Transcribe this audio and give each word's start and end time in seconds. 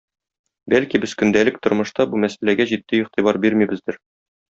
Бәлки, 0.73 1.01
без 1.03 1.11
көндәлек 1.19 1.59
тормышта 1.67 2.07
бу 2.13 2.21
мәсьәләргә 2.23 2.67
җитди 2.73 3.01
игътибар 3.03 3.41
бирмибездер. 3.45 4.01